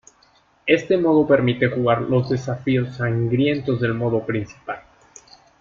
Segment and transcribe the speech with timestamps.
[0.65, 4.81] Este modo permite jugar los desafíos sangrientos del modo principal.